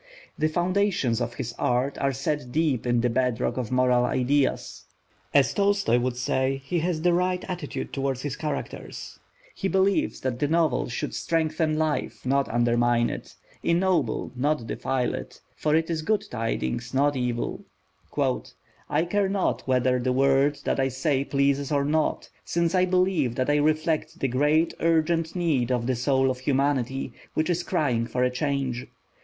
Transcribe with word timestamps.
The 0.35 0.49
foundations 0.49 1.21
of 1.21 1.35
his 1.35 1.53
art 1.59 1.95
are 1.99 2.11
set 2.11 2.51
deep 2.51 2.87
in 2.87 3.01
the 3.01 3.09
bed 3.11 3.39
rock 3.39 3.57
of 3.57 3.71
moral 3.71 4.03
ideas. 4.03 4.85
As 5.31 5.53
Tolstoi 5.53 5.99
would 5.99 6.17
say, 6.17 6.59
he 6.65 6.79
has 6.79 7.03
the 7.03 7.13
right 7.13 7.45
attitude 7.47 7.93
toward 7.93 8.17
his 8.21 8.35
characters. 8.35 9.19
He 9.53 9.67
believes 9.67 10.21
that 10.21 10.39
the 10.39 10.47
Novel 10.47 10.89
should 10.89 11.13
strengthen 11.13 11.77
life, 11.77 12.25
not 12.25 12.49
undermine 12.49 13.11
it; 13.11 13.35
ennoble, 13.61 14.31
not 14.35 14.65
defile 14.65 15.13
it; 15.13 15.39
for 15.55 15.75
it 15.75 15.87
is 15.87 16.01
good 16.01 16.25
tidings, 16.31 16.95
not 16.95 17.15
evil. 17.15 17.63
"I 18.89 19.05
care 19.05 19.29
not 19.29 19.61
whether 19.67 19.99
the 19.99 20.11
word 20.13 20.57
that 20.63 20.79
I 20.79 20.87
say 20.87 21.23
pleases 21.23 21.71
or 21.71 21.85
not, 21.85 22.27
since 22.43 22.73
I 22.73 22.85
believe 22.85 23.35
that 23.35 23.51
I 23.51 23.57
reflect 23.57 24.19
the 24.19 24.27
great 24.27 24.73
urgent 24.79 25.35
need 25.35 25.71
of 25.71 25.85
the 25.85 25.95
soul 25.95 26.31
of 26.31 26.39
humanity, 26.39 27.13
which 27.35 27.51
is 27.51 27.61
crying 27.61 28.07
for 28.07 28.23
a 28.23 28.31
change. 28.31 28.87